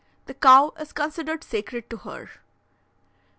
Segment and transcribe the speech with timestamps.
[0.25, 2.27] The cow is considered sacred to her.